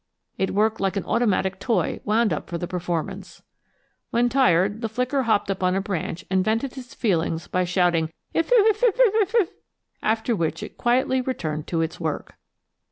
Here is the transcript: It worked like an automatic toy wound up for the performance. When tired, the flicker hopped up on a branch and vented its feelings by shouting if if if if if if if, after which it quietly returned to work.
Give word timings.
It 0.39 0.55
worked 0.55 0.79
like 0.79 0.97
an 0.97 1.05
automatic 1.05 1.59
toy 1.59 1.99
wound 2.03 2.33
up 2.33 2.49
for 2.49 2.57
the 2.57 2.67
performance. 2.67 3.43
When 4.09 4.29
tired, 4.29 4.81
the 4.81 4.89
flicker 4.89 5.21
hopped 5.21 5.51
up 5.51 5.61
on 5.61 5.75
a 5.75 5.79
branch 5.81 6.25
and 6.31 6.43
vented 6.43 6.75
its 6.75 6.95
feelings 6.95 7.45
by 7.47 7.65
shouting 7.65 8.11
if 8.33 8.49
if 8.51 8.81
if 8.81 8.81
if 8.81 8.99
if 8.99 9.15
if 9.15 9.35
if, 9.35 9.49
after 10.01 10.35
which 10.35 10.63
it 10.63 10.75
quietly 10.79 11.21
returned 11.21 11.67
to 11.67 11.87
work. 11.99 12.33